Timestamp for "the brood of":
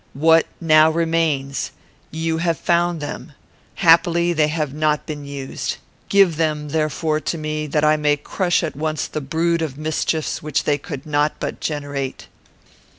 9.05-9.77